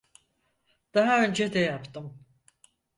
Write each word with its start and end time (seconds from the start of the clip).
Daha 0.93 1.23
önce 1.23 1.53
de 1.53 1.59
yaptım. 1.59 2.25